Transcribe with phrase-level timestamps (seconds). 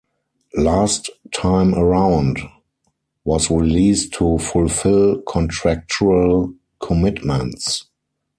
[0.57, 2.39] "Last Time Around"
[3.23, 7.85] was released to fulfill contractual commitments.